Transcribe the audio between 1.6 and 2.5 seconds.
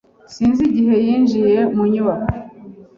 mu nyubako.